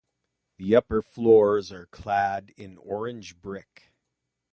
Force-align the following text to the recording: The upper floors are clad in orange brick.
The 0.57 0.75
upper 0.75 1.03
floors 1.03 1.71
are 1.71 1.85
clad 1.85 2.55
in 2.57 2.79
orange 2.79 3.39
brick. 3.39 3.93